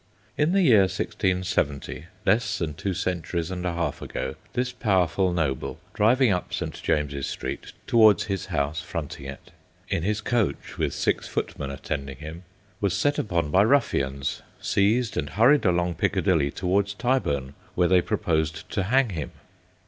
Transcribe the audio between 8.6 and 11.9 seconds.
fronting it, in his coach with six footmen